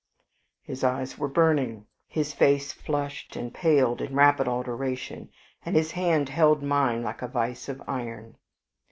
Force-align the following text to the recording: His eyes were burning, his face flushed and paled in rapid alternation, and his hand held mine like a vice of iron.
His 0.63 0.83
eyes 0.83 1.19
were 1.19 1.27
burning, 1.27 1.85
his 2.07 2.33
face 2.33 2.73
flushed 2.73 3.35
and 3.35 3.53
paled 3.53 4.01
in 4.01 4.15
rapid 4.15 4.47
alternation, 4.47 5.29
and 5.63 5.75
his 5.75 5.91
hand 5.91 6.29
held 6.29 6.63
mine 6.63 7.03
like 7.03 7.21
a 7.21 7.27
vice 7.27 7.69
of 7.69 7.83
iron. 7.87 8.37